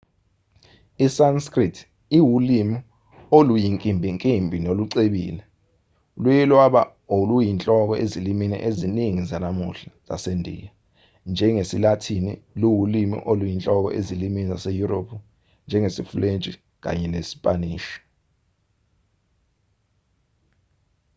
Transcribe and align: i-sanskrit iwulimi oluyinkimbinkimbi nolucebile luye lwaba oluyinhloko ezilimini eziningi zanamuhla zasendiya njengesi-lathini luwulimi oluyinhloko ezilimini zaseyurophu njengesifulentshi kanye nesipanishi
i-sanskrit 1.05 1.75
iwulimi 2.17 2.77
oluyinkimbinkimbi 3.37 4.57
nolucebile 4.65 5.41
luye 6.21 6.43
lwaba 6.49 6.81
oluyinhloko 7.17 7.93
ezilimini 8.03 8.57
eziningi 8.69 9.23
zanamuhla 9.29 9.91
zasendiya 10.07 10.69
njengesi-lathini 11.31 12.31
luwulimi 12.59 13.17
oluyinhloko 13.31 13.87
ezilimini 13.99 14.49
zaseyurophu 14.51 15.15
njengesifulentshi 15.65 16.51
kanye 16.83 17.07
nesipanishi 17.13 17.97